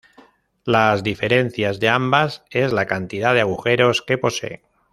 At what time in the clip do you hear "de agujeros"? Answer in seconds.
3.35-4.01